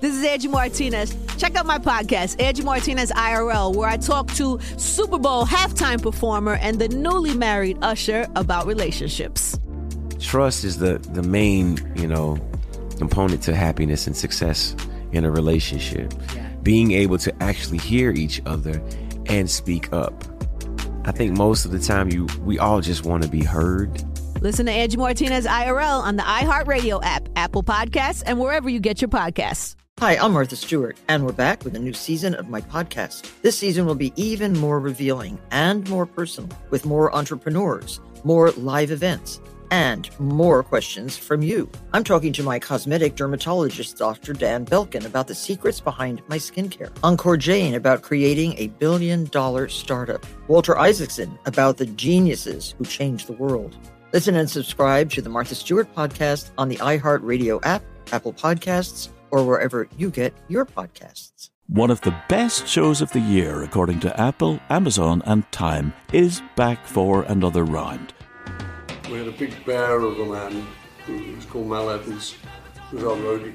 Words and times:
This 0.00 0.14
is 0.14 0.24
Angie 0.24 0.46
Martinez. 0.46 1.16
Check 1.38 1.56
out 1.56 1.66
my 1.66 1.78
podcast, 1.78 2.40
Angie 2.40 2.62
Martinez 2.62 3.10
IRL, 3.10 3.74
where 3.74 3.88
I 3.88 3.96
talk 3.96 4.32
to 4.34 4.60
Super 4.76 5.18
Bowl 5.18 5.44
halftime 5.44 6.00
performer 6.00 6.54
and 6.54 6.78
the 6.78 6.88
newly 6.88 7.34
married 7.34 7.78
Usher 7.82 8.28
about 8.36 8.66
relationships. 8.66 9.58
Trust 10.20 10.62
is 10.62 10.78
the 10.78 10.98
the 10.98 11.24
main, 11.24 11.78
you 11.96 12.06
know, 12.06 12.38
component 12.98 13.42
to 13.44 13.56
happiness 13.56 14.06
and 14.06 14.16
success 14.16 14.76
in 15.10 15.24
a 15.24 15.32
relationship. 15.32 16.14
Yeah. 16.32 16.48
Being 16.62 16.92
able 16.92 17.18
to 17.18 17.42
actually 17.42 17.78
hear 17.78 18.12
each 18.12 18.40
other 18.46 18.80
and 19.26 19.50
speak 19.50 19.92
up. 19.92 20.14
I 21.06 21.10
think 21.10 21.36
most 21.36 21.64
of 21.64 21.72
the 21.72 21.80
time 21.80 22.10
you 22.10 22.28
we 22.44 22.60
all 22.60 22.80
just 22.80 23.04
want 23.04 23.24
to 23.24 23.28
be 23.28 23.42
heard. 23.42 24.00
Listen 24.40 24.66
to 24.66 24.72
Angie 24.72 24.96
Martinez 24.96 25.44
IRL 25.44 26.00
on 26.02 26.14
the 26.14 26.22
iHeartRadio 26.22 27.00
app, 27.02 27.28
Apple 27.34 27.64
Podcasts, 27.64 28.22
and 28.24 28.38
wherever 28.38 28.68
you 28.68 28.78
get 28.78 29.00
your 29.00 29.08
podcasts. 29.08 29.74
Hi, 30.00 30.16
I'm 30.16 30.32
Martha 30.32 30.54
Stewart, 30.54 30.96
and 31.08 31.26
we're 31.26 31.32
back 31.32 31.64
with 31.64 31.74
a 31.74 31.80
new 31.80 31.92
season 31.92 32.32
of 32.36 32.48
my 32.48 32.60
podcast. 32.60 33.32
This 33.42 33.58
season 33.58 33.84
will 33.84 33.96
be 33.96 34.12
even 34.14 34.52
more 34.52 34.78
revealing 34.78 35.40
and 35.50 35.90
more 35.90 36.06
personal, 36.06 36.56
with 36.70 36.86
more 36.86 37.12
entrepreneurs, 37.12 37.98
more 38.22 38.52
live 38.52 38.92
events, 38.92 39.40
and 39.72 40.08
more 40.20 40.62
questions 40.62 41.16
from 41.16 41.42
you. 41.42 41.68
I'm 41.92 42.04
talking 42.04 42.32
to 42.34 42.44
my 42.44 42.60
cosmetic 42.60 43.16
dermatologist, 43.16 43.96
Dr. 43.96 44.34
Dan 44.34 44.64
Belkin, 44.64 45.04
about 45.04 45.26
the 45.26 45.34
secrets 45.34 45.80
behind 45.80 46.22
my 46.28 46.36
skincare. 46.38 46.96
Encore 47.02 47.36
Jane 47.36 47.74
about 47.74 48.02
creating 48.02 48.54
a 48.56 48.68
billion 48.68 49.24
dollar 49.24 49.68
startup. 49.68 50.24
Walter 50.46 50.78
Isaacson 50.78 51.36
about 51.44 51.76
the 51.76 51.86
geniuses 51.86 52.76
who 52.78 52.84
changed 52.84 53.26
the 53.26 53.32
world. 53.32 53.74
Listen 54.12 54.36
and 54.36 54.48
subscribe 54.48 55.10
to 55.10 55.22
the 55.22 55.28
Martha 55.28 55.56
Stewart 55.56 55.92
podcast 55.92 56.50
on 56.56 56.68
the 56.68 56.76
iHeartRadio 56.76 57.58
app, 57.64 57.82
Apple 58.12 58.32
Podcasts, 58.32 59.08
or 59.30 59.44
wherever 59.44 59.88
you 59.96 60.10
get 60.10 60.34
your 60.48 60.64
podcasts. 60.64 61.50
One 61.68 61.90
of 61.90 62.00
the 62.00 62.16
best 62.28 62.66
shows 62.66 63.02
of 63.02 63.12
the 63.12 63.20
year, 63.20 63.62
according 63.62 64.00
to 64.00 64.20
Apple, 64.20 64.58
Amazon, 64.70 65.22
and 65.26 65.50
Time, 65.52 65.92
is 66.12 66.40
back 66.56 66.86
for 66.86 67.24
another 67.24 67.64
round. 67.64 68.14
We 69.10 69.18
had 69.18 69.28
a 69.28 69.32
big 69.32 69.64
bear 69.66 70.00
of 70.00 70.18
a 70.18 70.24
man 70.24 70.66
who 71.04 71.34
was 71.34 71.44
called 71.44 71.68
Mal 71.68 71.90
Evans, 71.90 72.36
who 72.90 72.96
was 72.96 73.04
our 73.04 73.16
roadie. 73.16 73.54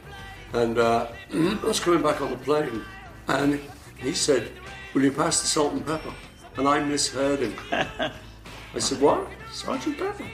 And 0.54 0.78
uh, 0.78 1.08
I 1.34 1.60
was 1.64 1.80
coming 1.80 2.04
back 2.04 2.22
on 2.22 2.30
the 2.30 2.38
plane, 2.38 2.84
and 3.28 3.60
he 3.98 4.14
said, 4.14 4.52
Will 4.94 5.04
you 5.04 5.12
pass 5.12 5.42
the 5.42 5.48
salt 5.48 5.74
and 5.74 5.86
pepper? 5.86 6.14
And 6.58 6.68
I 6.68 6.84
misheard 6.84 7.40
him. 7.40 7.56
I 7.72 8.80
said, 8.80 9.02
What? 9.02 9.28
Sergeant 9.52 9.98
Pepper? 9.98 10.26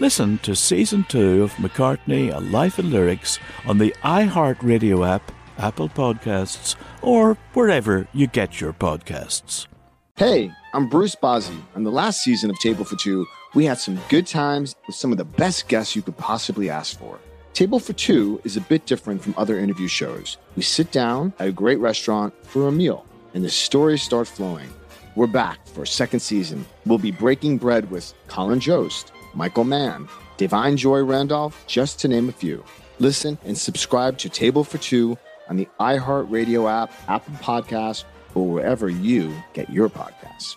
Listen 0.00 0.38
to 0.38 0.54
season 0.54 1.04
two 1.08 1.42
of 1.42 1.52
McCartney, 1.54 2.32
A 2.32 2.38
Life 2.38 2.78
in 2.78 2.92
Lyrics 2.92 3.40
on 3.66 3.78
the 3.78 3.92
iHeartRadio 4.04 5.04
app, 5.04 5.32
Apple 5.58 5.88
Podcasts, 5.88 6.76
or 7.02 7.34
wherever 7.52 8.06
you 8.12 8.28
get 8.28 8.60
your 8.60 8.72
podcasts. 8.72 9.66
Hey, 10.14 10.52
I'm 10.72 10.88
Bruce 10.88 11.16
Bozzi. 11.16 11.60
On 11.74 11.82
the 11.82 11.90
last 11.90 12.22
season 12.22 12.48
of 12.48 12.56
Table 12.60 12.84
for 12.84 12.94
Two, 12.94 13.26
we 13.56 13.64
had 13.64 13.78
some 13.78 13.98
good 14.08 14.28
times 14.28 14.76
with 14.86 14.94
some 14.94 15.10
of 15.10 15.18
the 15.18 15.24
best 15.24 15.66
guests 15.66 15.96
you 15.96 16.02
could 16.02 16.16
possibly 16.16 16.70
ask 16.70 16.96
for. 16.96 17.18
Table 17.52 17.80
for 17.80 17.92
Two 17.92 18.40
is 18.44 18.56
a 18.56 18.60
bit 18.60 18.86
different 18.86 19.20
from 19.20 19.34
other 19.36 19.58
interview 19.58 19.88
shows. 19.88 20.36
We 20.54 20.62
sit 20.62 20.92
down 20.92 21.32
at 21.40 21.48
a 21.48 21.52
great 21.52 21.80
restaurant 21.80 22.34
for 22.46 22.68
a 22.68 22.72
meal, 22.72 23.04
and 23.34 23.44
the 23.44 23.50
stories 23.50 24.02
start 24.02 24.28
flowing. 24.28 24.68
We're 25.16 25.26
back 25.26 25.66
for 25.66 25.82
a 25.82 25.86
second 25.88 26.20
season. 26.20 26.64
We'll 26.86 26.98
be 26.98 27.10
breaking 27.10 27.58
bread 27.58 27.90
with 27.90 28.14
Colin 28.28 28.60
Jost. 28.60 29.10
Michael 29.38 29.62
Mann, 29.62 30.08
Da'Vine 30.36 30.76
Joy 30.76 31.04
Randolph, 31.04 31.62
just 31.68 32.00
to 32.00 32.08
name 32.08 32.28
a 32.28 32.32
few. 32.32 32.64
Listen 32.98 33.38
and 33.44 33.56
subscribe 33.56 34.18
to 34.18 34.28
Table 34.28 34.64
for 34.64 34.78
Two 34.78 35.16
on 35.48 35.56
the 35.56 35.68
iHeartRadio 35.78 36.68
app, 36.68 36.92
Apple 37.06 37.34
Podcasts, 37.34 38.02
or 38.34 38.48
wherever 38.48 38.88
you 38.88 39.32
get 39.52 39.70
your 39.70 39.88
podcasts. 39.88 40.56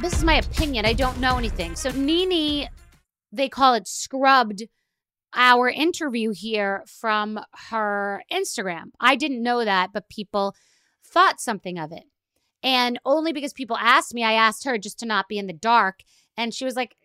This 0.00 0.14
is 0.14 0.24
my 0.24 0.34
opinion. 0.34 0.84
I 0.84 0.94
don't 0.94 1.20
know 1.20 1.38
anything. 1.38 1.76
So 1.76 1.92
Nene, 1.92 2.68
they 3.30 3.48
call 3.48 3.74
it 3.74 3.86
scrubbed 3.86 4.64
our 5.34 5.68
interview 5.68 6.30
here 6.30 6.84
from 6.86 7.40
her 7.70 8.22
Instagram. 8.32 8.92
I 9.00 9.16
didn't 9.16 9.42
know 9.42 9.64
that, 9.64 9.90
but 9.92 10.08
people 10.08 10.54
thought 11.02 11.40
something 11.40 11.78
of 11.78 11.92
it. 11.92 12.04
And 12.62 12.98
only 13.04 13.32
because 13.32 13.52
people 13.52 13.76
asked 13.76 14.14
me, 14.14 14.24
I 14.24 14.32
asked 14.32 14.64
her 14.64 14.78
just 14.78 14.98
to 15.00 15.06
not 15.06 15.28
be 15.28 15.38
in 15.38 15.46
the 15.46 15.52
dark. 15.52 16.00
And 16.36 16.54
she 16.54 16.64
was 16.64 16.76
like, 16.76 16.96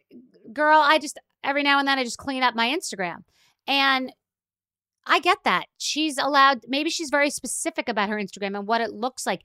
Girl, 0.52 0.80
I 0.84 0.98
just, 0.98 1.20
every 1.44 1.62
now 1.62 1.78
and 1.78 1.88
then, 1.88 2.00
I 2.00 2.04
just 2.04 2.18
clean 2.18 2.42
up 2.42 2.56
my 2.56 2.68
Instagram. 2.70 3.24
And 3.68 4.12
I 5.06 5.20
get 5.20 5.38
that. 5.44 5.66
She's 5.78 6.18
allowed, 6.18 6.62
maybe 6.68 6.90
she's 6.90 7.10
very 7.10 7.30
specific 7.30 7.88
about 7.90 8.10
her 8.10 8.16
Instagram 8.16 8.58
and 8.58 8.68
what 8.68 8.82
it 8.82 8.92
looks 8.92 9.26
like. 9.26 9.42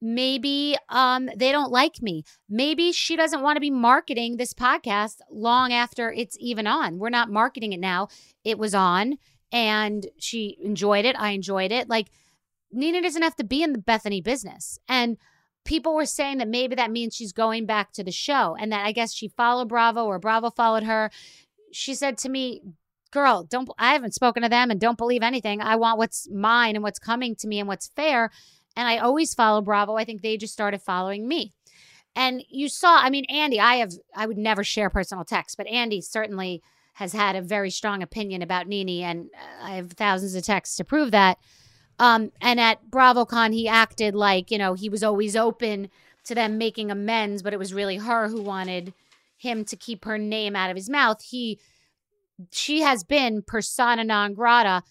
Maybe 0.00 0.76
um, 0.88 1.30
they 1.36 1.52
don't 1.52 1.72
like 1.72 2.02
me. 2.02 2.24
Maybe 2.48 2.92
she 2.92 3.16
doesn't 3.16 3.42
want 3.42 3.56
to 3.56 3.60
be 3.60 3.70
marketing 3.70 4.36
this 4.36 4.52
podcast 4.52 5.16
long 5.30 5.72
after 5.72 6.12
it's 6.12 6.36
even 6.38 6.66
on. 6.66 6.98
We're 6.98 7.08
not 7.08 7.30
marketing 7.30 7.72
it 7.72 7.80
now. 7.80 8.08
It 8.44 8.58
was 8.58 8.74
on 8.74 9.16
and 9.52 10.06
she 10.18 10.58
enjoyed 10.62 11.04
it. 11.04 11.16
I 11.18 11.30
enjoyed 11.30 11.72
it. 11.72 11.88
Like, 11.88 12.08
Nene 12.72 13.02
doesn't 13.02 13.22
have 13.22 13.36
to 13.36 13.44
be 13.44 13.62
in 13.62 13.72
the 13.72 13.78
Bethenny 13.78 14.22
business. 14.22 14.78
And 14.88 15.16
people 15.64 15.94
were 15.94 16.06
saying 16.06 16.38
that 16.38 16.48
maybe 16.48 16.74
that 16.74 16.90
means 16.90 17.14
she's 17.14 17.32
going 17.32 17.66
back 17.66 17.92
to 17.92 18.04
the 18.04 18.12
show 18.12 18.56
and 18.58 18.72
that 18.72 18.86
I 18.86 18.92
guess 18.92 19.14
she 19.14 19.28
followed 19.28 19.68
Bravo 19.68 20.04
or 20.04 20.18
Bravo 20.18 20.50
followed 20.50 20.84
her. 20.84 21.10
She 21.72 21.94
said 21.94 22.18
to 22.18 22.28
me, 22.28 22.62
Girl, 23.12 23.44
don't 23.44 23.70
I 23.78 23.92
haven't 23.92 24.14
spoken 24.14 24.42
to 24.42 24.48
them 24.48 24.70
and 24.70 24.80
don't 24.80 24.98
believe 24.98 25.22
anything. 25.22 25.60
I 25.62 25.76
want 25.76 25.96
what's 25.96 26.28
mine 26.30 26.74
and 26.74 26.82
what's 26.82 26.98
coming 26.98 27.34
to 27.36 27.48
me 27.48 27.60
and 27.60 27.68
what's 27.68 27.88
fair. 27.88 28.30
And 28.76 28.86
I 28.86 28.98
always 28.98 29.34
follow 29.34 29.62
Bravo. 29.62 29.96
I 29.96 30.04
think 30.04 30.22
they 30.22 30.36
just 30.36 30.52
started 30.52 30.82
following 30.82 31.26
me. 31.26 31.52
And 32.14 32.42
you 32.48 32.68
saw, 32.68 32.98
I 32.98 33.10
mean, 33.10 33.24
Andy, 33.26 33.58
I 33.58 33.76
have, 33.76 33.92
I 34.14 34.26
would 34.26 34.38
never 34.38 34.64
share 34.64 34.90
personal 34.90 35.24
texts, 35.24 35.56
but 35.56 35.66
Andy 35.66 36.00
certainly 36.00 36.62
has 36.94 37.12
had 37.12 37.36
a 37.36 37.42
very 37.42 37.70
strong 37.70 38.02
opinion 38.02 38.40
about 38.40 38.66
Nene, 38.66 39.04
and 39.04 39.28
I 39.60 39.76
have 39.76 39.92
thousands 39.92 40.34
of 40.34 40.42
texts 40.42 40.76
to 40.76 40.84
prove 40.84 41.10
that. 41.10 41.36
Um, 41.98 42.32
and 42.40 42.58
at 42.58 42.90
BravoCon, 42.90 43.52
he 43.52 43.68
acted 43.68 44.14
like, 44.14 44.50
you 44.50 44.56
know, 44.56 44.72
he 44.72 44.88
was 44.88 45.02
always 45.02 45.36
open 45.36 45.90
to 46.24 46.34
them 46.34 46.56
making 46.56 46.90
amends, 46.90 47.42
but 47.42 47.52
it 47.52 47.58
was 47.58 47.74
really 47.74 47.98
her 47.98 48.28
who 48.28 48.40
wanted 48.40 48.94
him 49.36 49.64
to 49.66 49.76
keep 49.76 50.06
her 50.06 50.16
name 50.16 50.56
out 50.56 50.70
of 50.70 50.76
his 50.76 50.88
mouth. 50.88 51.22
He, 51.22 51.60
she 52.50 52.80
has 52.80 53.04
been 53.04 53.42
persona 53.42 54.02
non 54.02 54.32
grata 54.32 54.82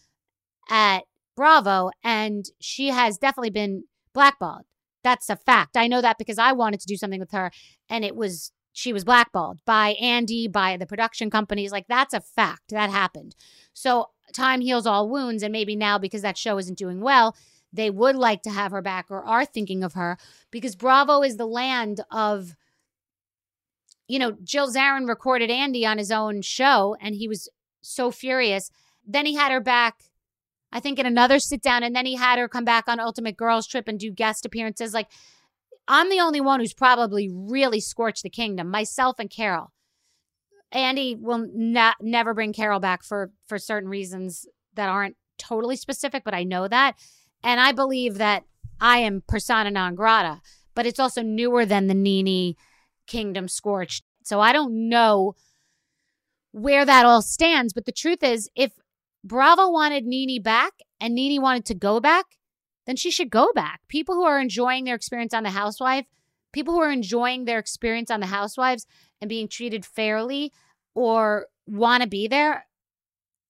at 0.69 1.05
Bravo, 1.35 1.91
and 2.03 2.45
she 2.59 2.89
has 2.89 3.17
definitely 3.17 3.49
been 3.49 3.83
blackballed. 4.13 4.63
That's 5.03 5.29
a 5.29 5.35
fact. 5.35 5.77
I 5.77 5.87
know 5.87 6.01
that 6.01 6.17
because 6.17 6.39
I 6.39 6.53
wanted 6.53 6.79
to 6.79 6.87
do 6.87 6.97
something 6.97 7.19
with 7.19 7.31
her, 7.31 7.51
and 7.89 8.03
it 8.03 8.15
was 8.15 8.51
she 8.73 8.91
was 8.91 9.05
blackballed 9.05 9.59
by 9.65 9.89
Andy, 10.01 10.47
by 10.47 10.75
the 10.75 10.85
production 10.85 11.29
companies. 11.29 11.71
Like 11.71 11.87
that's 11.87 12.13
a 12.13 12.21
fact 12.21 12.69
that 12.69 12.89
happened. 12.89 13.35
So 13.73 14.09
time 14.33 14.61
heals 14.61 14.87
all 14.87 15.09
wounds, 15.09 15.43
and 15.43 15.51
maybe 15.51 15.75
now 15.75 15.97
because 15.97 16.21
that 16.23 16.37
show 16.37 16.57
isn't 16.57 16.77
doing 16.77 17.01
well, 17.01 17.35
they 17.71 17.89
would 17.89 18.15
like 18.15 18.41
to 18.43 18.49
have 18.49 18.71
her 18.71 18.81
back 18.81 19.07
or 19.09 19.23
are 19.23 19.45
thinking 19.45 19.83
of 19.83 19.93
her 19.93 20.17
because 20.51 20.75
Bravo 20.75 21.21
is 21.21 21.37
the 21.37 21.47
land 21.47 22.01
of. 22.11 22.55
You 24.07 24.19
know, 24.19 24.37
Jill 24.43 24.71
Zarin 24.71 25.07
recorded 25.07 25.49
Andy 25.49 25.83
on 25.83 25.97
his 25.97 26.11
own 26.11 26.43
show, 26.43 26.95
and 27.01 27.15
he 27.15 27.27
was 27.27 27.49
so 27.81 28.11
furious. 28.11 28.69
Then 29.03 29.25
he 29.25 29.33
had 29.33 29.51
her 29.51 29.59
back 29.59 30.03
I 30.71 30.79
think 30.79 30.99
in 30.99 31.05
another 31.05 31.39
sit 31.39 31.61
down, 31.61 31.83
and 31.83 31.95
then 31.95 32.05
he 32.05 32.15
had 32.15 32.37
her 32.37 32.49
come 32.49 32.65
back 32.65 32.87
on 32.87 32.99
Ultimate 32.99 33.37
Girls 33.37 33.67
Trip 33.67 33.87
and 33.87 33.99
do 33.99 34.11
guest 34.11 34.45
appearances. 34.45 34.93
Like, 34.93 35.07
I'm 35.87 36.09
the 36.09 36.19
only 36.19 36.41
one 36.41 36.59
who's 36.59 36.73
probably 36.73 37.29
really 37.31 37.79
scorched 37.79 38.23
the 38.23 38.29
kingdom, 38.29 38.69
myself 38.69 39.17
and 39.19 39.29
Carol. 39.29 39.71
Andy 40.71 41.15
will 41.15 41.47
not 41.53 41.97
never 42.01 42.33
bring 42.33 42.51
Carol 42.51 42.79
back 42.79 43.03
for 43.03 43.31
for 43.47 43.57
certain 43.57 43.89
reasons 43.89 44.45
that 44.73 44.89
aren't 44.89 45.15
totally 45.37 45.75
specific, 45.75 46.23
but 46.23 46.33
I 46.33 46.43
know 46.43 46.67
that, 46.67 46.95
and 47.43 47.59
I 47.59 47.71
believe 47.71 48.17
that 48.17 48.43
I 48.81 48.97
am 48.99 49.23
persona 49.27 49.71
non 49.71 49.95
grata. 49.95 50.41
But 50.73 50.85
it's 50.85 50.99
also 50.99 51.21
newer 51.21 51.65
than 51.65 51.87
the 51.87 51.93
Nene 51.93 52.55
Kingdom 53.07 53.47
scorched, 53.47 54.03
so 54.23 54.41
I 54.41 54.51
don't 54.51 54.89
know 54.89 55.35
where 56.51 56.83
that 56.83 57.05
all 57.05 57.21
stands. 57.21 57.71
But 57.71 57.85
the 57.85 57.91
truth 57.91 58.23
is, 58.23 58.49
if 58.55 58.71
Bravo 59.25 59.69
wanted 59.69 60.05
Nene 60.05 60.41
back 60.41 60.73
and 61.01 61.15
Nene 61.15 61.41
wanted 61.41 61.65
to 61.65 61.73
go 61.73 61.99
back, 61.99 62.25
then 62.85 62.95
she 62.95 63.09
should 63.09 63.31
go 63.31 63.51
back. 63.55 63.81
People 63.87 64.13
who 64.13 64.23
are 64.23 64.39
enjoying 64.39 64.83
their 64.85 64.95
experience 64.95 65.33
on 65.33 65.43
The 65.43 65.49
Housewife, 65.49 66.05
people 66.53 66.75
who 66.75 66.81
are 66.81 66.91
enjoying 66.91 67.45
their 67.45 67.57
experience 67.57 68.11
on 68.11 68.19
The 68.19 68.27
Housewives 68.27 68.85
and 69.19 69.27
being 69.27 69.47
treated 69.47 69.83
fairly 69.83 70.53
or 70.93 71.47
want 71.65 72.03
to 72.03 72.09
be 72.09 72.27
there, 72.27 72.67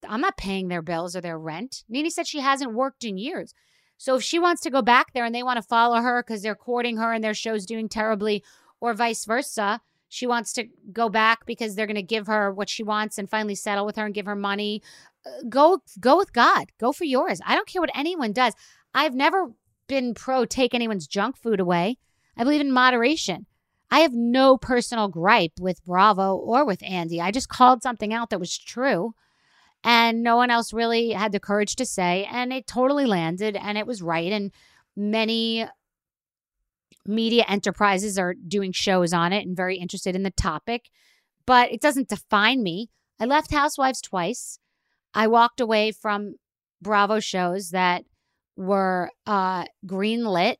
I'm 0.08 0.22
not 0.22 0.38
paying 0.38 0.70
their 0.70 0.82
bills 0.82 1.16
or 1.16 1.22
their 1.22 1.38
rent. 1.38 1.84
Nene 1.90 2.10
said 2.10 2.26
she 2.26 2.40
hasn't 2.40 2.74
worked 2.74 3.04
in 3.04 3.18
years. 3.18 3.54
So 3.98 4.16
if 4.16 4.24
she 4.24 4.40
wants 4.40 4.62
to 4.62 4.70
go 4.70 4.82
back 4.82 5.14
there 5.14 5.26
and 5.26 5.36
they 5.36 5.44
want 5.44 5.58
to 5.58 5.68
follow 5.68 5.98
her 5.98 6.24
because 6.24 6.42
they're 6.42 6.56
courting 6.56 6.98
her 6.98 7.12
and 7.12 7.24
their 7.24 7.34
show's 7.34 7.66
doing 7.66 7.90
terribly, 7.90 8.44
or 8.80 8.94
vice 8.94 9.26
versa, 9.26 9.82
she 10.08 10.28
wants 10.28 10.54
to 10.54 10.68
go 10.94 11.10
back 11.10 11.46
because 11.46 11.76
they're 11.76 11.88
going 11.88 11.96
to 11.96 12.04
give 12.04 12.28
her 12.28 12.54
what 12.54 12.70
she 12.70 12.84
wants 12.84 13.18
and 13.18 13.30
finally 13.30 13.56
settle 13.56 13.86
with 13.86 13.96
her 13.96 14.06
and 14.06 14.14
give 14.14 14.26
her 14.26 14.36
money. 14.36 14.82
Go, 15.50 15.80
go 16.00 16.18
with 16.18 16.34
God. 16.34 16.72
Go 16.80 16.92
for 16.92 17.04
yours. 17.04 17.42
I 17.46 17.56
don't 17.56 17.68
care 17.68 17.82
what 17.82 17.96
anyone 17.96 18.32
does. 18.32 18.54
I've 18.94 19.16
never 19.16 19.52
been 19.88 20.14
pro 20.14 20.46
take 20.46 20.74
anyone's 20.74 21.08
junk 21.08 21.38
food 21.38 21.60
away. 21.60 21.98
I 22.38 22.44
believe 22.44 22.62
in 22.62 22.72
moderation. 22.72 23.46
I 23.92 24.00
have 24.00 24.14
no 24.14 24.58
personal 24.58 25.08
gripe 25.08 25.60
with 25.60 25.84
Bravo 25.86 26.36
or 26.36 26.66
with 26.66 26.84
Andy. 26.84 27.22
I 27.22 27.32
just 27.32 27.50
called 27.50 27.84
something 27.84 28.14
out 28.14 28.30
that 28.30 28.40
was 28.40 28.58
true. 28.58 29.14
And 29.84 30.24
no 30.24 30.36
one 30.36 30.50
else 30.50 30.74
really 30.74 31.12
had 31.12 31.32
the 31.32 31.40
courage 31.40 31.76
to 31.76 31.86
say. 31.86 32.28
And 32.32 32.52
it 32.52 32.66
totally 32.66 33.06
landed 33.06 33.56
and 33.56 33.78
it 33.78 33.86
was 33.86 34.02
right. 34.02 34.32
And 34.32 34.52
many 34.96 35.66
media 37.06 37.46
enterprises 37.48 38.18
are 38.18 38.34
doing 38.34 38.72
shows 38.72 39.14
on 39.14 39.32
it 39.32 39.46
and 39.46 39.56
very 39.56 39.78
interested 39.78 40.16
in 40.16 40.24
the 40.24 40.32
topic. 40.32 40.90
But 41.46 41.72
it 41.72 41.82
doesn't 41.82 42.10
define 42.10 42.64
me. 42.64 42.90
I 43.20 43.26
left 43.26 43.52
Housewives 43.52 44.02
twice. 44.02 44.60
I 45.16 45.28
walked 45.28 45.60
away 45.60 45.92
from 45.92 46.36
Bravo 46.82 47.20
shows 47.20 47.72
that 47.72 48.04
were 48.56 49.10
uh, 49.26 49.66
green 49.86 50.26
lit. 50.26 50.60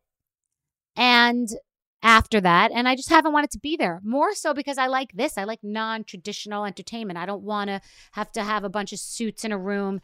And 0.96 1.50
after 2.06 2.40
that. 2.40 2.72
And 2.72 2.88
I 2.88 2.96
just 2.96 3.10
haven't 3.10 3.34
wanted 3.34 3.50
to 3.52 3.60
be 3.60 3.76
there. 3.76 4.00
More 4.04 4.36
so 4.36 4.54
because 4.54 4.78
I 4.78 4.86
like 4.86 5.12
this. 5.14 5.38
I 5.38 5.44
like 5.44 5.60
non 5.64 6.04
traditional 6.04 6.64
entertainment. 6.64 7.18
I 7.18 7.26
don't 7.26 7.42
want 7.42 7.70
to 7.70 7.82
have 8.12 8.32
to 8.34 8.44
have 8.44 8.64
a 8.64 8.70
bunch 8.70 8.94
of 8.94 9.00
suits 9.00 9.44
in 9.44 9.52
a 9.52 9.58
room, 9.58 10.02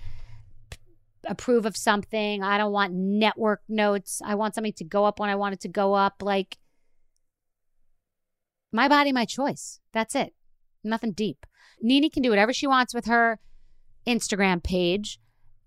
p- 0.71 0.80
approve 1.27 1.65
of 1.68 1.77
something. 1.77 2.42
I 2.42 2.57
don't 2.57 2.71
want 2.71 2.94
network 2.94 3.62
notes. 3.69 4.19
I 4.25 4.33
want 4.33 4.56
something 4.56 4.74
to 4.74 4.83
go 4.83 5.06
up 5.06 5.19
when 5.19 5.30
I 5.30 5.36
want 5.36 5.53
it 5.53 5.62
to 5.62 5.68
go 5.68 5.94
up. 5.94 6.24
Like, 6.24 6.57
my 8.71 8.88
body, 8.88 9.12
my 9.12 9.25
choice. 9.25 9.80
That's 9.94 10.15
it. 10.15 10.33
Nothing 10.83 11.12
deep. 11.12 11.45
Nene 11.83 12.09
can 12.09 12.24
do 12.24 12.31
whatever 12.31 12.51
she 12.51 12.65
wants 12.65 12.95
with 12.95 13.06
her 13.06 13.39
Instagram 14.07 14.63
page. 14.63 15.19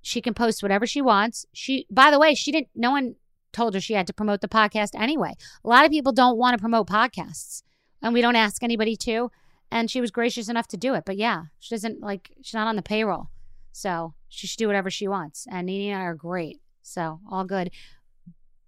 She 0.03 0.21
can 0.21 0.35
post 0.35 0.63
whatever 0.63 0.87
she 0.87 1.01
wants. 1.01 1.47
She, 1.53 1.87
by 1.91 2.11
the 2.11 2.19
way, 2.19 2.35
she 2.35 2.53
didn't, 2.53 2.69
no 2.75 2.91
one 2.91 3.17
told 3.53 3.75
her 3.75 3.81
she 3.81 3.95
had 3.95 4.07
to 4.07 4.13
promote 4.13 4.41
the 4.41 4.49
podcast 4.49 4.91
anyway. 4.95 5.33
A 5.65 5.69
lot 5.69 5.85
of 5.85 5.91
people 5.91 6.13
don't 6.13 6.37
want 6.37 6.55
to 6.55 6.61
promote 6.61 6.89
podcasts, 6.89 7.63
and 8.03 8.13
we 8.13 8.21
don't 8.21 8.37
ask 8.37 8.63
anybody 8.63 8.97
to. 8.97 9.31
And 9.71 9.91
she 9.91 10.01
was 10.01 10.11
gracious 10.11 10.49
enough 10.49 10.69
to 10.69 10.77
do 10.77 10.95
it. 10.95 11.05
But 11.05 11.17
yeah, 11.17 11.45
she 11.59 11.75
doesn't 11.75 12.01
like, 12.01 12.31
she's 12.43 12.55
not 12.55 12.69
on 12.69 12.77
the 12.77 12.83
payroll. 12.83 13.31
So 13.73 14.15
she 14.29 14.47
should 14.47 14.59
do 14.59 14.67
whatever 14.67 14.91
she 14.91 15.09
wants. 15.09 15.47
And 15.51 15.67
Nene 15.67 15.91
and 15.91 16.01
I 16.01 16.05
are 16.05 16.15
great. 16.15 16.61
So 16.83 17.21
all 17.31 17.45
good. 17.45 17.71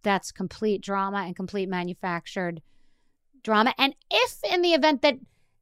That's 0.03 0.33
complete 0.33 0.81
drama 0.81 1.19
and 1.19 1.37
complete 1.37 1.69
manufactured 1.69 2.63
drama. 3.45 3.75
And 3.79 3.95
if 4.11 4.39
in 4.51 4.63
the 4.63 4.73
event 4.73 5.03
that 5.03 5.19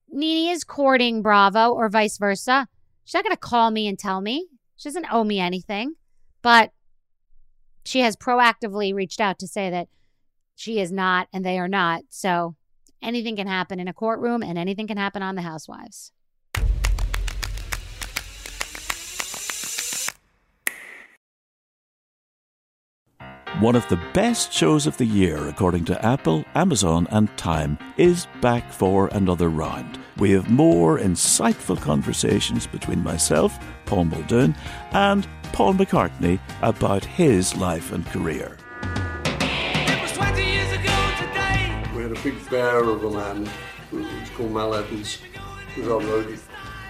Nene 0.09 0.51
is 0.51 0.65
courting 0.65 1.21
Bravo 1.21 1.73
or 1.73 1.89
vice 1.89 2.17
versa, 2.17 2.69
she's 3.05 3.15
not 3.15 3.25
going 3.25 3.35
to 3.35 3.41
call 3.41 3.71
me 3.71 3.87
and 3.87 3.99
tell 3.99 4.21
me. 4.21 4.49
She 4.77 4.89
doesn't 4.89 5.13
owe 5.13 5.25
me 5.25 5.39
anything. 5.39 5.95
But 6.43 6.73
she 7.85 8.01
has 8.01 8.17
proactively 8.17 8.95
reached 8.95 9.21
out 9.21 9.39
to 9.39 9.47
say 9.47 9.71
that 9.71 9.89
she 10.57 10.81
is 10.81 10.93
not 10.93 11.29
and 11.33 11.45
they 11.45 11.59
are 11.59 11.69
not. 11.69 12.05
So 12.09 12.57
anything 13.03 13.37
can 13.37 13.47
happen 13.47 13.81
in 13.81 13.89
a 13.89 13.93
courtroom 13.93 14.43
and 14.43 14.59
anything 14.59 14.87
can 14.87 14.97
happen 14.97 15.23
on 15.23 15.35
the 15.35 15.43
housewives. 15.43 16.13
One 23.61 23.77
of 23.77 23.89
the 23.89 24.03
best 24.13 24.53
shows 24.53 24.87
of 24.87 24.97
the 24.97 25.05
year, 25.05 25.49
according 25.49 25.85
to 25.87 26.05
Apple, 26.05 26.45
Amazon, 26.57 27.07
and 27.11 27.35
Time, 27.39 27.79
is 27.97 28.27
back 28.41 28.73
for 28.73 29.07
another 29.09 29.49
round. 29.49 30.04
We 30.17 30.31
have 30.31 30.49
more 30.49 30.99
insightful 30.99 31.81
conversations 31.81 32.69
between 32.69 33.03
myself, 33.03 33.59
Paul 33.85 34.05
Muldoon, 34.05 34.55
and 34.93 35.27
Paul 35.53 35.75
McCartney 35.75 36.39
about 36.63 37.05
his 37.05 37.57
life 37.57 37.93
and 37.93 38.07
career. 38.07 38.57
We 41.95 42.03
had 42.03 42.13
a 42.13 42.21
big 42.23 42.49
bear 42.49 42.85
of 42.85 43.03
a 43.03 43.11
man 43.11 43.49
who 43.91 43.99
was 43.99 44.31
called 44.37 44.53
Mal 44.53 44.75
Evans, 44.75 45.19
who 45.75 45.83
was 45.83 45.91
our 45.91 46.01
roadie. 46.01 46.39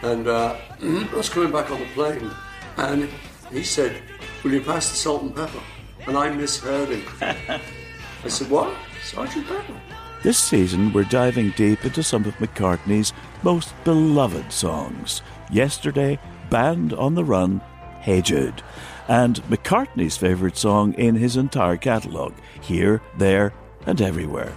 And 0.02 0.28
uh, 0.28 0.56
I 0.82 1.14
was 1.14 1.30
coming 1.30 1.50
back 1.50 1.70
on 1.70 1.80
the 1.80 1.86
plane, 1.94 2.30
and 2.76 3.08
he 3.50 3.62
said, 3.62 4.02
Will 4.42 4.52
you 4.52 4.60
pass 4.60 4.90
the 4.90 4.96
salt 4.96 5.22
and 5.22 5.34
pepper? 5.34 5.60
And 6.06 6.18
I 6.18 6.28
misheard 6.28 6.90
him. 6.90 7.02
I 7.22 8.28
said, 8.28 8.50
What? 8.50 8.74
Sergeant 9.02 9.46
Pepper? 9.46 9.80
This 10.24 10.38
season, 10.38 10.90
we're 10.94 11.04
diving 11.04 11.50
deep 11.50 11.84
into 11.84 12.02
some 12.02 12.24
of 12.24 12.34
McCartney's 12.38 13.12
most 13.42 13.74
beloved 13.84 14.50
songs. 14.50 15.20
Yesterday, 15.52 16.18
Band 16.48 16.94
on 16.94 17.14
the 17.14 17.22
Run, 17.22 17.60
Hey 18.00 18.22
Jude, 18.22 18.62
and 19.06 19.42
McCartney's 19.50 20.16
favourite 20.16 20.56
song 20.56 20.94
in 20.94 21.14
his 21.14 21.36
entire 21.36 21.76
catalogue, 21.76 22.32
Here, 22.62 23.02
There, 23.18 23.52
and 23.84 24.00
Everywhere. 24.00 24.56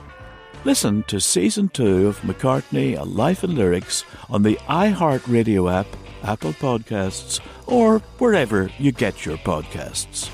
Listen 0.64 1.04
to 1.04 1.20
Season 1.20 1.68
2 1.68 2.08
of 2.08 2.22
McCartney, 2.22 2.98
A 2.98 3.04
Life 3.04 3.44
in 3.44 3.54
Lyrics 3.54 4.06
on 4.30 4.44
the 4.44 4.56
iHeartRadio 4.70 5.70
app, 5.70 5.88
Apple 6.24 6.54
Podcasts, 6.54 7.42
or 7.66 8.00
wherever 8.20 8.72
you 8.80 8.94
get 8.94 9.26
your 9.26 9.36
podcasts. 9.40 10.30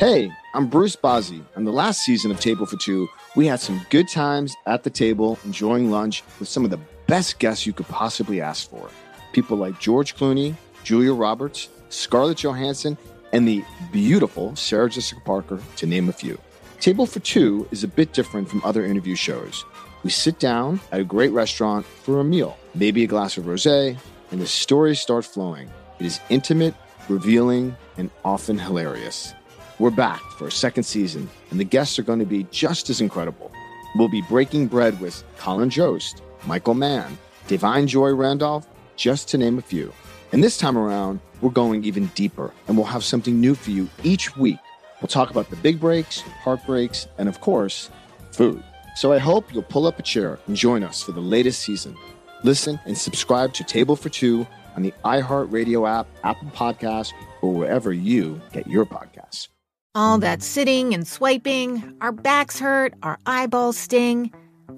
Hey, 0.00 0.30
I'm 0.54 0.66
Bruce 0.66 0.96
Bozzi. 0.96 1.44
On 1.54 1.64
the 1.64 1.72
last 1.72 2.02
season 2.02 2.30
of 2.30 2.40
Table 2.40 2.66
for 2.66 2.76
Two, 2.76 3.08
we 3.36 3.46
had 3.46 3.60
some 3.60 3.86
good 3.90 4.08
times 4.08 4.56
at 4.66 4.82
the 4.82 4.90
table, 4.90 5.38
enjoying 5.44 5.90
lunch 5.90 6.24
with 6.40 6.48
some 6.48 6.64
of 6.64 6.70
the 6.70 6.80
best 7.06 7.38
guests 7.38 7.66
you 7.66 7.72
could 7.72 7.86
possibly 7.86 8.40
ask 8.40 8.68
for. 8.68 8.90
People 9.32 9.58
like 9.58 9.78
George 9.78 10.16
Clooney, 10.16 10.54
Julia 10.82 11.12
Roberts, 11.12 11.68
Scarlett 11.90 12.38
Johansson, 12.38 12.96
and 13.32 13.46
the 13.46 13.62
beautiful 13.92 14.56
Sarah 14.56 14.88
Jessica 14.88 15.20
Parker, 15.24 15.60
to 15.76 15.86
name 15.86 16.08
a 16.08 16.12
few. 16.12 16.38
Table 16.80 17.06
for 17.06 17.20
Two 17.20 17.68
is 17.70 17.84
a 17.84 17.88
bit 17.88 18.12
different 18.12 18.48
from 18.48 18.62
other 18.64 18.84
interview 18.84 19.14
shows. 19.14 19.64
We 20.02 20.10
sit 20.10 20.38
down 20.38 20.80
at 20.90 21.00
a 21.00 21.04
great 21.04 21.32
restaurant 21.32 21.84
for 21.84 22.20
a 22.20 22.24
meal, 22.24 22.56
maybe 22.74 23.04
a 23.04 23.06
glass 23.06 23.36
of 23.36 23.46
rose, 23.46 23.66
and 23.66 23.98
the 24.30 24.46
stories 24.46 25.00
start 25.00 25.24
flowing. 25.24 25.68
It 25.98 26.06
is 26.06 26.20
intimate, 26.30 26.74
revealing, 27.08 27.76
and 27.98 28.10
often 28.24 28.58
hilarious. 28.58 29.34
We're 29.78 29.90
back 29.90 30.22
for 30.38 30.46
a 30.46 30.50
second 30.50 30.84
season, 30.84 31.28
and 31.50 31.60
the 31.60 31.64
guests 31.64 31.98
are 31.98 32.02
going 32.02 32.18
to 32.18 32.24
be 32.24 32.44
just 32.44 32.88
as 32.88 33.02
incredible. 33.02 33.52
We'll 33.94 34.08
be 34.08 34.22
breaking 34.22 34.68
bread 34.68 34.98
with 35.02 35.22
Colin 35.36 35.68
Jost, 35.68 36.22
Michael 36.46 36.72
Mann, 36.72 37.18
Da'Vine 37.48 37.86
Joy 37.86 38.14
Randolph, 38.14 38.66
just 38.96 39.28
to 39.28 39.38
name 39.38 39.58
a 39.58 39.62
few. 39.62 39.92
And 40.32 40.42
this 40.42 40.56
time 40.56 40.78
around, 40.78 41.20
we're 41.42 41.50
going 41.50 41.84
even 41.84 42.06
deeper, 42.14 42.54
and 42.66 42.78
we'll 42.78 42.86
have 42.86 43.04
something 43.04 43.38
new 43.38 43.54
for 43.54 43.70
you 43.70 43.86
each 44.02 44.34
week. 44.34 44.56
We'll 45.02 45.08
talk 45.08 45.28
about 45.30 45.50
the 45.50 45.56
big 45.56 45.78
breaks, 45.78 46.22
heartbreaks, 46.42 47.06
and 47.18 47.28
of 47.28 47.42
course, 47.42 47.90
food. 48.32 48.64
So 48.94 49.12
I 49.12 49.18
hope 49.18 49.52
you'll 49.52 49.62
pull 49.62 49.86
up 49.86 49.98
a 49.98 50.02
chair 50.02 50.38
and 50.46 50.56
join 50.56 50.84
us 50.84 51.02
for 51.02 51.12
the 51.12 51.20
latest 51.20 51.60
season. 51.60 51.98
Listen 52.44 52.80
and 52.86 52.96
subscribe 52.96 53.52
to 53.52 53.62
Table 53.62 53.94
for 53.94 54.08
Two 54.08 54.46
on 54.74 54.82
the 54.82 54.94
iHeartRadio 55.04 55.86
app, 55.86 56.06
Apple 56.24 56.48
Podcasts, 56.48 57.12
or 57.42 57.52
wherever 57.52 57.92
you 57.92 58.40
get 58.52 58.66
your 58.66 58.86
podcasts. 58.86 59.48
All 59.96 60.18
that 60.18 60.42
sitting 60.42 60.92
and 60.92 61.08
swiping, 61.08 61.96
our 62.02 62.12
backs 62.12 62.58
hurt, 62.60 62.92
our 63.02 63.18
eyeballs 63.24 63.78
sting. 63.78 64.30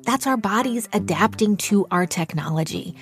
That's 0.05 0.29
our 0.29 0.37
bodies 0.37 0.89
adapting 0.93 1.57
to 1.57 1.89
our 1.91 2.07
technology. 2.07 2.95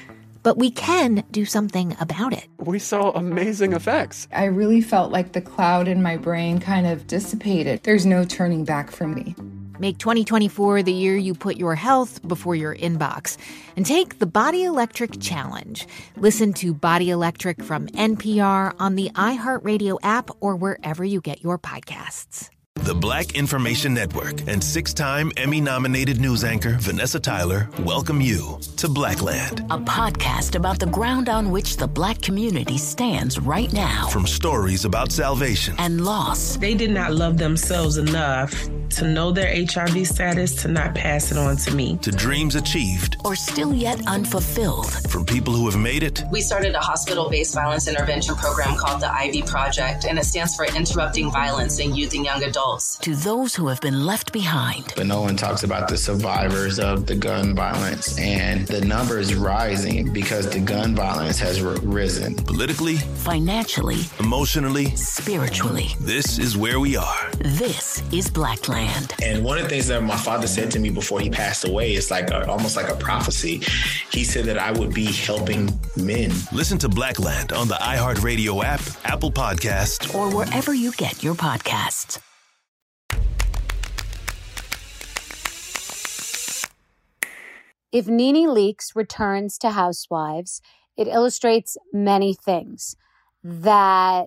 But 0.46 0.58
we 0.58 0.70
can 0.70 1.24
do 1.32 1.44
something 1.44 1.96
about 1.98 2.32
it. 2.32 2.46
We 2.60 2.78
saw 2.78 3.10
amazing 3.10 3.72
effects. 3.72 4.28
I 4.32 4.44
really 4.44 4.80
felt 4.80 5.10
like 5.10 5.32
the 5.32 5.40
cloud 5.40 5.88
in 5.88 6.04
my 6.04 6.16
brain 6.16 6.60
kind 6.60 6.86
of 6.86 7.08
dissipated. 7.08 7.82
There's 7.82 8.06
no 8.06 8.24
turning 8.24 8.64
back 8.64 8.92
for 8.92 9.08
me. 9.08 9.34
Make 9.80 9.98
2024 9.98 10.84
the 10.84 10.92
year 10.92 11.16
you 11.16 11.34
put 11.34 11.56
your 11.56 11.74
health 11.74 12.22
before 12.28 12.54
your 12.54 12.76
inbox 12.76 13.38
and 13.74 13.84
take 13.84 14.20
the 14.20 14.26
Body 14.26 14.62
Electric 14.62 15.20
Challenge. 15.20 15.84
Listen 16.16 16.52
to 16.52 16.72
Body 16.72 17.10
Electric 17.10 17.60
from 17.60 17.88
NPR 17.88 18.72
on 18.78 18.94
the 18.94 19.10
iHeartRadio 19.16 19.98
app 20.04 20.30
or 20.38 20.54
wherever 20.54 21.04
you 21.04 21.20
get 21.20 21.42
your 21.42 21.58
podcasts. 21.58 22.50
The 22.76 22.94
Black 22.94 23.34
Information 23.34 23.94
Network 23.94 24.46
and 24.46 24.62
six 24.62 24.92
time 24.92 25.32
Emmy 25.36 25.60
nominated 25.60 26.20
news 26.20 26.44
anchor 26.44 26.76
Vanessa 26.78 27.18
Tyler 27.18 27.68
welcome 27.80 28.20
you 28.20 28.58
to 28.76 28.88
Blackland. 28.88 29.60
A 29.70 29.78
podcast 29.78 30.54
about 30.54 30.78
the 30.78 30.86
ground 30.86 31.28
on 31.28 31.50
which 31.50 31.78
the 31.78 31.88
black 31.88 32.20
community 32.22 32.78
stands 32.78 33.40
right 33.40 33.72
now. 33.72 34.06
From 34.08 34.26
stories 34.26 34.84
about 34.84 35.10
salvation 35.10 35.74
and 35.78 36.04
loss. 36.04 36.56
They 36.58 36.74
did 36.74 36.90
not 36.90 37.12
love 37.12 37.38
themselves 37.38 37.96
enough 37.96 38.52
to 38.90 39.08
know 39.08 39.32
their 39.32 39.52
HIV 39.52 40.06
status, 40.06 40.54
to 40.62 40.68
not 40.68 40.94
pass 40.94 41.32
it 41.32 41.38
on 41.38 41.56
to 41.56 41.74
me. 41.74 41.96
To 42.02 42.12
dreams 42.12 42.54
achieved. 42.54 43.16
Or 43.24 43.34
still 43.34 43.74
yet 43.74 44.06
unfulfilled. 44.06 44.92
From 45.10 45.24
people 45.24 45.54
who 45.54 45.68
have 45.68 45.78
made 45.78 46.04
it. 46.04 46.22
We 46.30 46.40
started 46.40 46.74
a 46.74 46.80
hospital 46.80 47.28
based 47.28 47.54
violence 47.54 47.88
intervention 47.88 48.36
program 48.36 48.76
called 48.76 49.00
the 49.00 49.12
Ivy 49.12 49.42
Project, 49.42 50.04
and 50.04 50.18
it 50.18 50.24
stands 50.24 50.54
for 50.54 50.66
Interrupting 50.66 51.32
Violence 51.32 51.80
in 51.80 51.96
Youth 51.96 52.14
and 52.14 52.24
Young 52.24 52.44
Adults. 52.44 52.65
To 52.66 53.14
those 53.14 53.54
who 53.54 53.68
have 53.68 53.80
been 53.80 54.04
left 54.04 54.32
behind. 54.32 54.92
But 54.96 55.06
no 55.06 55.20
one 55.20 55.36
talks 55.36 55.62
about 55.62 55.86
the 55.86 55.96
survivors 55.96 56.80
of 56.80 57.06
the 57.06 57.14
gun 57.14 57.54
violence, 57.54 58.18
and 58.18 58.66
the 58.66 58.84
number 58.84 59.20
is 59.20 59.36
rising 59.36 60.12
because 60.12 60.50
the 60.50 60.58
gun 60.58 60.96
violence 60.96 61.38
has 61.38 61.62
r- 61.62 61.76
risen. 61.82 62.34
Politically, 62.34 62.96
financially, 62.96 64.00
emotionally, 64.18 64.86
spiritually. 64.96 65.90
This 66.00 66.40
is 66.40 66.56
where 66.56 66.80
we 66.80 66.96
are. 66.96 67.30
This 67.38 68.02
is 68.12 68.28
Blackland. 68.28 69.14
And 69.22 69.44
one 69.44 69.58
of 69.58 69.64
the 69.64 69.70
things 69.70 69.86
that 69.86 70.02
my 70.02 70.16
father 70.16 70.48
said 70.48 70.72
to 70.72 70.80
me 70.80 70.90
before 70.90 71.20
he 71.20 71.30
passed 71.30 71.64
away 71.68 71.94
is 71.94 72.10
like 72.10 72.30
a, 72.30 72.48
almost 72.48 72.74
like 72.76 72.88
a 72.88 72.96
prophecy. 72.96 73.62
He 74.10 74.24
said 74.24 74.44
that 74.46 74.58
I 74.58 74.72
would 74.72 74.92
be 74.92 75.06
helping 75.06 75.70
men. 75.94 76.32
Listen 76.52 76.78
to 76.78 76.88
Blackland 76.88 77.52
on 77.52 77.68
the 77.68 77.76
iHeartRadio 77.76 78.64
app, 78.64 78.82
Apple 79.04 79.30
Podcast, 79.30 80.12
or 80.16 80.34
wherever 80.34 80.74
you 80.74 80.90
get 80.92 81.22
your 81.22 81.36
podcasts. 81.36 82.18
If 87.92 88.08
Nene 88.08 88.48
Leakes 88.48 88.94
returns 88.94 89.58
to 89.58 89.70
Housewives, 89.70 90.60
it 90.96 91.08
illustrates 91.08 91.76
many 91.92 92.34
things 92.34 92.96
that 93.42 94.26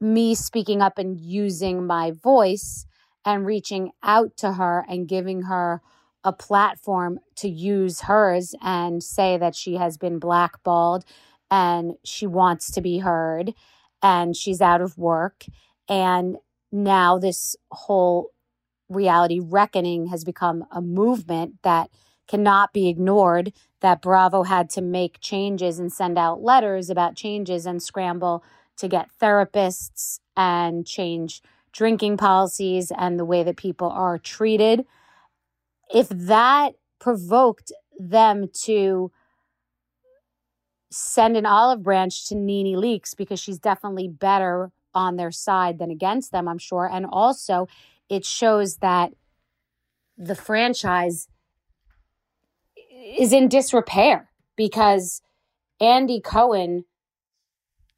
me 0.00 0.34
speaking 0.34 0.82
up 0.82 0.98
and 0.98 1.18
using 1.18 1.86
my 1.86 2.10
voice 2.10 2.86
and 3.24 3.46
reaching 3.46 3.90
out 4.02 4.36
to 4.36 4.52
her 4.54 4.84
and 4.88 5.08
giving 5.08 5.42
her 5.42 5.80
a 6.22 6.32
platform 6.32 7.18
to 7.36 7.48
use 7.48 8.02
hers 8.02 8.54
and 8.62 9.02
say 9.02 9.36
that 9.36 9.54
she 9.54 9.74
has 9.74 9.96
been 9.96 10.18
blackballed 10.18 11.04
and 11.50 11.94
she 12.04 12.26
wants 12.26 12.70
to 12.70 12.80
be 12.80 12.98
heard 12.98 13.54
and 14.02 14.36
she's 14.36 14.60
out 14.60 14.80
of 14.80 14.98
work. 14.98 15.44
And 15.88 16.36
now 16.72 17.18
this 17.18 17.56
whole 17.70 18.30
reality 18.88 19.40
reckoning 19.40 20.06
has 20.06 20.24
become 20.24 20.64
a 20.70 20.80
movement 20.80 21.54
that 21.62 21.90
cannot 22.28 22.72
be 22.72 22.88
ignored. 22.88 23.52
That 23.80 24.00
Bravo 24.00 24.44
had 24.44 24.70
to 24.70 24.80
make 24.80 25.20
changes 25.20 25.78
and 25.78 25.92
send 25.92 26.16
out 26.16 26.42
letters 26.42 26.88
about 26.88 27.16
changes 27.16 27.66
and 27.66 27.82
scramble 27.82 28.42
to 28.78 28.88
get 28.88 29.10
therapists 29.20 30.20
and 30.36 30.86
change 30.86 31.42
drinking 31.72 32.16
policies 32.16 32.90
and 32.96 33.18
the 33.18 33.24
way 33.24 33.42
that 33.42 33.56
people 33.56 33.90
are 33.90 34.18
treated. 34.18 34.86
If 35.92 36.08
that 36.08 36.74
provoked 36.98 37.72
them 37.98 38.48
to 38.62 39.12
send 40.90 41.36
an 41.36 41.44
olive 41.44 41.82
branch 41.82 42.26
to 42.28 42.34
Nene 42.34 42.76
Leakes 42.76 43.16
because 43.16 43.40
she's 43.40 43.58
definitely 43.58 44.08
better 44.08 44.70
on 44.94 45.16
their 45.16 45.32
side 45.32 45.78
than 45.78 45.90
against 45.90 46.30
them, 46.32 46.48
I'm 46.48 46.58
sure. 46.58 46.88
And 46.90 47.04
also, 47.04 47.66
it 48.08 48.24
shows 48.24 48.76
that 48.76 49.12
the 50.16 50.36
franchise 50.36 51.28
is 53.04 53.32
in 53.32 53.48
disrepair 53.48 54.30
because 54.56 55.20
Andy 55.80 56.20
Cohen 56.20 56.84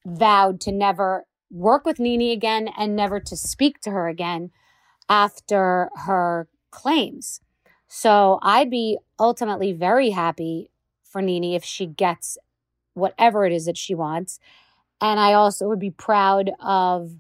vowed 0.04 0.60
to 0.62 0.72
never 0.72 1.26
work 1.50 1.84
with 1.84 1.98
Nene 2.00 2.32
again 2.32 2.68
and 2.76 2.96
never 2.96 3.20
to 3.20 3.36
speak 3.36 3.80
to 3.82 3.90
her 3.90 4.08
again 4.08 4.50
after 5.08 5.90
her 6.06 6.48
claims. 6.70 7.40
So 7.88 8.38
I'd 8.42 8.70
be 8.70 8.98
ultimately 9.18 9.72
very 9.72 10.10
happy 10.10 10.70
for 11.04 11.22
Nene 11.22 11.54
if 11.54 11.64
she 11.64 11.86
gets 11.86 12.36
whatever 12.94 13.46
it 13.46 13.52
is 13.52 13.66
that 13.66 13.76
she 13.76 13.94
wants. 13.94 14.40
And 15.00 15.20
I 15.20 15.34
also 15.34 15.68
would 15.68 15.78
be 15.78 15.90
proud 15.90 16.50
of 16.60 17.12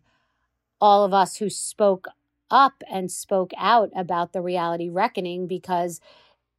all 0.80 1.04
of 1.04 1.14
us 1.14 1.36
who 1.36 1.48
spoke 1.48 2.08
up 2.50 2.82
and 2.90 3.10
spoke 3.10 3.52
out 3.56 3.90
about 3.94 4.32
the 4.32 4.40
reality 4.40 4.88
reckoning 4.88 5.46
because 5.46 6.00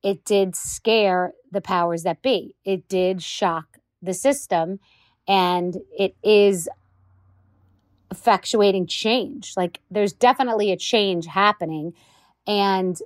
it 0.07 0.23
did 0.23 0.55
scare 0.55 1.33
the 1.51 1.59
powers 1.59 2.03
that 2.03 2.21
be. 2.21 2.55
It 2.63 2.87
did 2.87 3.21
shock 3.21 3.79
the 4.01 4.13
system 4.13 4.79
and 5.27 5.75
it 5.99 6.15
is 6.23 6.69
effectuating 8.13 8.87
change. 8.87 9.51
Like 9.57 9.81
there's 9.91 10.13
definitely 10.13 10.71
a 10.71 10.77
change 10.77 11.25
happening. 11.25 11.93
And 12.47 12.97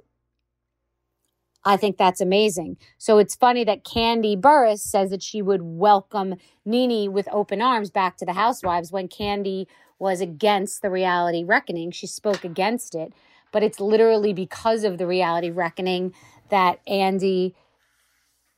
I 1.65 1.75
think 1.75 1.97
that's 1.97 2.21
amazing. 2.21 2.77
So 2.99 3.17
it's 3.17 3.33
funny 3.33 3.63
that 3.63 3.83
Kandi 3.83 4.39
Burruss 4.39 4.81
says 4.81 5.09
that 5.09 5.23
she 5.23 5.41
would 5.41 5.63
welcome 5.63 6.35
Nene 6.65 7.11
with 7.11 7.27
open 7.31 7.63
arms 7.63 7.89
back 7.89 8.15
to 8.17 8.25
the 8.25 8.33
Housewives 8.33 8.91
when 8.91 9.07
Candy 9.07 9.67
was 9.97 10.21
against 10.21 10.83
the 10.83 10.91
reality 10.91 11.43
reckoning. 11.43 11.89
She 11.89 12.05
spoke 12.05 12.43
against 12.43 12.93
it. 12.93 13.11
But 13.51 13.63
it's 13.63 13.79
literally 13.79 14.33
because 14.33 14.83
of 14.83 14.97
the 14.97 15.07
reality 15.07 15.49
reckoning 15.49 16.13
that 16.51 16.79
Andy 16.87 17.55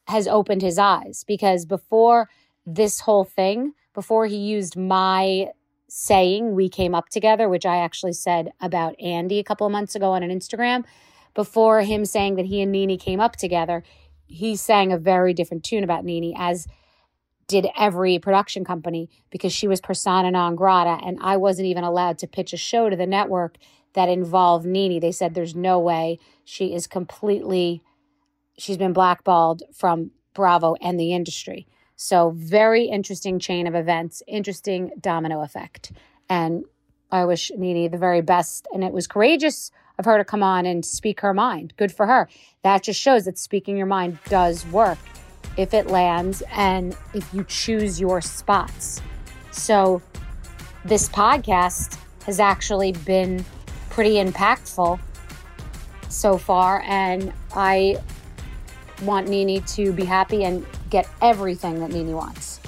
has 0.07 0.27
opened 0.27 0.62
his 0.62 0.77
eyes. 0.77 1.23
Because 1.25 1.65
before 1.65 2.29
this 2.65 3.01
whole 3.01 3.23
thing, 3.23 3.73
before 3.93 4.27
he 4.27 4.38
used 4.38 4.75
my 4.75 5.47
saying, 5.88 6.55
we 6.55 6.69
came 6.69 6.95
up 6.95 7.09
together, 7.09 7.47
which 7.47 7.65
I 7.65 7.77
actually 7.77 8.13
said 8.13 8.51
about 8.59 9.00
Andy 9.00 9.39
a 9.39 9.43
couple 9.43 9.67
of 9.67 9.71
months 9.71 9.95
ago 9.95 10.12
on 10.12 10.23
an 10.23 10.31
Instagram, 10.31 10.83
before 11.33 11.81
him 11.81 12.05
saying 12.05 12.35
that 12.35 12.45
he 12.45 12.62
and 12.62 12.71
Nene 12.71 12.97
came 12.97 13.19
up 13.19 13.35
together, 13.35 13.83
he 14.25 14.55
sang 14.55 14.91
a 14.91 14.97
very 14.97 15.33
different 15.33 15.63
tune 15.63 15.83
about 15.83 16.03
Nene, 16.03 16.33
as 16.38 16.67
did 17.47 17.67
every 17.77 18.17
production 18.19 18.63
company, 18.63 19.09
because 19.29 19.53
she 19.53 19.67
was 19.67 19.81
persona 19.81 20.31
non 20.31 20.55
grata. 20.55 20.97
And 21.05 21.19
I 21.21 21.38
wasn't 21.38 21.67
even 21.67 21.83
allowed 21.83 22.17
to 22.19 22.27
pitch 22.27 22.53
a 22.53 22.57
show 22.57 22.89
to 22.89 22.95
the 22.95 23.05
network 23.05 23.57
that 23.93 24.09
involved 24.09 24.65
Nene. 24.65 25.00
They 25.00 25.12
said 25.12 25.33
there's 25.33 25.55
no 25.55 25.79
way 25.79 26.19
she 26.43 26.73
is 26.73 26.88
completely, 26.88 27.81
she's 28.57 28.77
been 28.77 28.93
blackballed 28.93 29.63
from 29.73 30.12
Bravo 30.33 30.75
and 30.81 31.00
the 31.00 31.13
industry. 31.13 31.67
So, 31.95 32.31
very 32.35 32.85
interesting 32.85 33.39
chain 33.39 33.67
of 33.67 33.75
events, 33.75 34.23
interesting 34.27 34.91
domino 35.00 35.41
effect. 35.41 35.91
And 36.27 36.65
I 37.12 37.25
wish 37.25 37.51
Nene 37.55 37.91
the 37.91 37.97
very 37.97 38.21
best. 38.21 38.67
And 38.73 38.83
it 38.83 38.91
was 38.91 39.07
courageous 39.07 39.71
of 40.00 40.05
her 40.05 40.17
to 40.17 40.25
come 40.25 40.41
on 40.41 40.65
and 40.65 40.83
speak 40.83 41.21
her 41.21 41.33
mind. 41.33 41.73
Good 41.77 41.91
for 41.91 42.07
her. 42.07 42.27
That 42.63 42.83
just 42.83 43.00
shows 43.00 43.25
that 43.25 43.38
speaking 43.38 43.77
your 43.77 43.85
mind 43.85 44.17
does 44.27 44.65
work 44.67 44.97
if 45.55 45.73
it 45.73 45.88
lands 45.88 46.41
and 46.51 46.97
if 47.13 47.31
you 47.33 47.43
choose 47.43 48.01
your 48.01 48.21
spots. 48.21 49.01
So, 49.51 50.01
this 50.83 51.07
podcast 51.07 51.97
has 52.25 52.39
actually 52.39 52.91
been 52.91 53.45
pretty 53.93 54.15
impactful 54.15 55.00
so 56.09 56.38
far. 56.38 56.81
And 56.85 57.31
I 57.55 57.97
want 59.03 59.27
Nene 59.29 59.62
to 59.63 59.93
be 59.93 60.03
happy 60.03 60.43
and 60.43 60.65
get 60.89 61.07
everything 61.21 61.79
that 61.79 61.91
Nene 61.91 62.13
wants. 62.13 62.59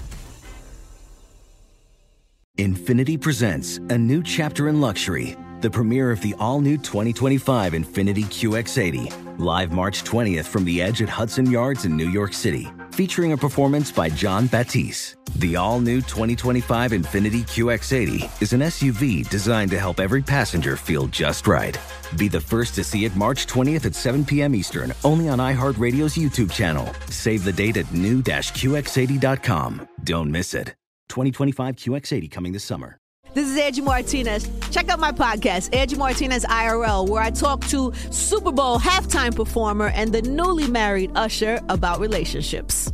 Infiniti 2.57 3.19
presents 3.19 3.77
a 3.89 3.97
new 3.97 4.23
chapter 4.23 4.69
in 4.69 4.79
luxury, 4.79 5.35
the 5.59 5.69
premiere 5.69 6.11
of 6.11 6.21
the 6.21 6.33
all 6.39 6.61
new 6.61 6.77
2025 6.77 7.73
Infiniti 7.73 8.23
QX80, 8.23 9.39
live 9.39 9.73
March 9.73 10.03
20th 10.03 10.45
from 10.45 10.63
the 10.63 10.81
edge 10.81 11.01
at 11.01 11.09
Hudson 11.09 11.51
Yards 11.51 11.83
in 11.83 11.97
New 11.97 12.09
York 12.09 12.33
City, 12.33 12.71
featuring 12.95 13.33
a 13.33 13.37
performance 13.37 13.91
by 13.91 14.09
Jon 14.09 14.47
Batiste. 14.47 15.17
The 15.35 15.57
all 15.57 15.81
new 15.81 15.97
2025 15.97 16.91
Infiniti 16.91 17.41
QX80 17.43 18.41
is 18.41 18.53
an 18.53 18.61
SUV 18.61 19.27
designed 19.29 19.69
to 19.71 19.79
help 19.79 19.99
every 19.99 20.21
passenger 20.21 20.77
feel 20.77 21.07
just 21.07 21.45
right. 21.45 21.77
Be 22.17 22.29
the 22.29 22.39
first 22.39 22.73
to 22.75 22.85
see 22.85 23.03
it 23.03 23.13
March 23.17 23.47
20th 23.47 23.85
at 23.85 23.95
7 23.95 24.23
p.m. 24.23 24.55
Eastern, 24.55 24.93
only 25.03 25.27
on 25.27 25.39
iHeartRadio's 25.39 26.15
YouTube 26.15 26.51
channel. 26.51 26.87
Save 27.09 27.43
the 27.43 27.51
date 27.51 27.75
at 27.75 27.93
new-QX80.com. 27.93 29.89
Don't 30.05 30.31
miss 30.31 30.53
it. 30.53 30.67
2025 31.09 31.75
QX80 31.75 32.31
coming 32.31 32.53
this 32.53 32.63
summer. 32.63 32.97
This 33.35 33.49
is 33.49 33.57
Angie 33.57 33.81
Martinez. 33.81 34.49
Check 34.71 34.87
out 34.87 34.97
my 34.97 35.11
podcast, 35.11 35.75
Angie 35.75 35.97
Martinez 35.97 36.45
IRL, 36.45 37.09
where 37.09 37.21
I 37.21 37.31
talk 37.31 37.59
to 37.65 37.91
Super 38.09 38.53
Bowl 38.53 38.79
halftime 38.79 39.35
performer 39.35 39.87
and 39.89 40.13
the 40.13 40.21
newly 40.21 40.69
married 40.69 41.11
Usher 41.15 41.59
about 41.67 41.99
relationships. 41.99 42.84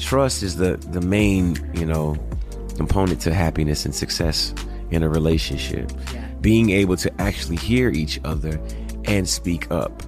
Trust 0.00 0.42
is 0.42 0.56
the 0.56 0.76
the 0.76 1.00
main, 1.00 1.56
you 1.74 1.86
know, 1.86 2.16
component 2.76 3.20
to 3.22 3.34
happiness 3.34 3.84
and 3.84 3.94
success 3.94 4.54
in 4.90 5.02
a 5.02 5.08
relationship. 5.08 5.92
Being 6.40 6.70
able 6.70 6.96
to 6.96 7.20
actually 7.20 7.56
hear 7.56 7.90
each 7.90 8.18
other 8.24 8.60
and 9.04 9.28
speak 9.28 9.70
up. 9.70 10.02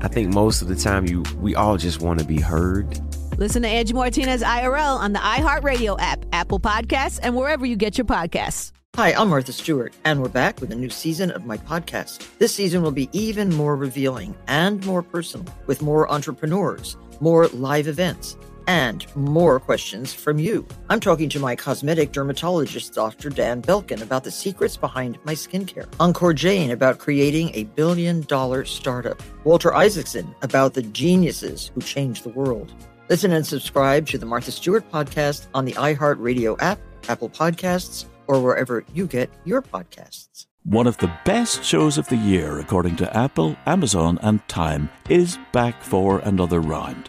I 0.00 0.08
think 0.08 0.32
most 0.32 0.62
of 0.62 0.68
the 0.68 0.76
time 0.76 1.06
you 1.06 1.24
we 1.40 1.54
all 1.54 1.76
just 1.76 2.00
want 2.00 2.20
to 2.20 2.24
be 2.24 2.40
heard. 2.40 2.98
Listen 3.36 3.62
to 3.62 3.68
Angie 3.68 3.92
Martinez 3.92 4.42
IRL 4.42 4.98
on 4.98 5.12
the 5.12 5.20
iHeartRadio 5.20 5.96
app, 6.00 6.24
Apple 6.32 6.58
Podcasts, 6.58 7.20
and 7.22 7.36
wherever 7.36 7.66
you 7.66 7.76
get 7.76 7.96
your 7.96 8.04
podcasts. 8.04 8.72
Hi, 8.96 9.12
I'm 9.12 9.28
Martha 9.28 9.52
Stewart, 9.52 9.94
and 10.04 10.20
we're 10.20 10.28
back 10.28 10.60
with 10.60 10.72
a 10.72 10.74
new 10.74 10.90
season 10.90 11.30
of 11.30 11.46
my 11.46 11.56
podcast. 11.56 12.26
This 12.38 12.52
season 12.52 12.82
will 12.82 12.90
be 12.90 13.08
even 13.12 13.54
more 13.54 13.76
revealing 13.76 14.34
and 14.48 14.84
more 14.86 15.02
personal, 15.04 15.46
with 15.66 15.82
more 15.82 16.10
entrepreneurs, 16.10 16.96
more 17.20 17.46
live 17.48 17.86
events, 17.86 18.36
and 18.68 19.04
more 19.16 19.58
questions 19.58 20.12
from 20.12 20.38
you. 20.38 20.64
I'm 20.90 21.00
talking 21.00 21.28
to 21.30 21.40
my 21.40 21.56
cosmetic 21.56 22.12
dermatologist, 22.12 22.92
Dr. 22.92 23.30
Dan 23.30 23.62
Belkin, 23.62 24.02
about 24.02 24.22
the 24.22 24.30
secrets 24.30 24.76
behind 24.76 25.18
my 25.24 25.34
skincare. 25.34 25.88
Encore 25.98 26.34
Jane 26.34 26.70
about 26.70 26.98
creating 26.98 27.50
a 27.54 27.64
billion 27.64 28.20
dollar 28.22 28.64
startup. 28.64 29.20
Walter 29.42 29.74
Isaacson 29.74 30.34
about 30.42 30.74
the 30.74 30.82
geniuses 30.82 31.72
who 31.74 31.80
changed 31.80 32.22
the 32.24 32.28
world. 32.28 32.72
Listen 33.08 33.32
and 33.32 33.46
subscribe 33.46 34.06
to 34.08 34.18
the 34.18 34.26
Martha 34.26 34.52
Stewart 34.52 34.88
podcast 34.92 35.46
on 35.54 35.64
the 35.64 35.72
iHeartRadio 35.72 36.60
app, 36.60 36.78
Apple 37.08 37.30
Podcasts, 37.30 38.04
or 38.26 38.42
wherever 38.42 38.84
you 38.92 39.06
get 39.06 39.30
your 39.46 39.62
podcasts. 39.62 40.46
One 40.64 40.86
of 40.86 40.98
the 40.98 41.10
best 41.24 41.64
shows 41.64 41.96
of 41.96 42.06
the 42.08 42.16
year, 42.16 42.58
according 42.58 42.96
to 42.96 43.16
Apple, 43.16 43.56
Amazon, 43.64 44.18
and 44.20 44.46
Time, 44.48 44.90
is 45.08 45.38
back 45.52 45.82
for 45.82 46.18
another 46.18 46.60
round. 46.60 47.08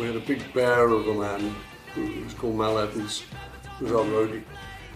We 0.00 0.06
had 0.06 0.16
a 0.16 0.20
big 0.20 0.54
bear 0.54 0.88
of 0.88 1.06
a 1.08 1.12
man 1.14 1.54
who 1.94 2.24
was 2.24 2.32
called 2.32 2.56
Mal 2.56 2.78
Evans, 2.78 3.22
who 3.78 3.84
was 3.84 3.92
our 3.92 4.04
roadie. 4.06 4.42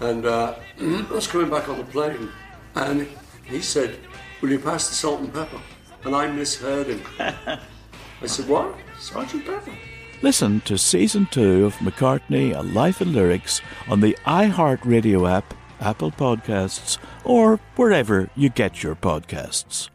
And 0.00 0.24
uh, 0.24 0.54
I 0.80 1.06
was 1.10 1.26
coming 1.26 1.50
back 1.50 1.68
on 1.68 1.76
the 1.76 1.84
plane, 1.84 2.30
and 2.74 3.06
he 3.44 3.60
said, 3.60 3.98
Will 4.40 4.50
you 4.50 4.58
pass 4.58 4.88
the 4.88 4.94
salt 4.94 5.20
and 5.20 5.30
pepper? 5.30 5.60
And 6.04 6.16
I 6.16 6.28
misheard 6.28 6.86
him. 6.86 7.02
I 7.18 8.26
said, 8.26 8.48
What? 8.48 8.76
Sergeant 8.98 9.44
Pepper? 9.44 9.76
Listen 10.22 10.62
to 10.62 10.78
season 10.78 11.28
two 11.30 11.66
of 11.66 11.74
McCartney, 11.76 12.56
A 12.56 12.62
Life 12.62 13.02
in 13.02 13.12
Lyrics 13.12 13.60
on 13.86 14.00
the 14.00 14.16
iHeartRadio 14.24 15.30
app, 15.30 15.52
Apple 15.80 16.12
Podcasts, 16.12 16.96
or 17.24 17.60
wherever 17.76 18.30
you 18.34 18.48
get 18.48 18.82
your 18.82 18.94
podcasts. 18.94 19.90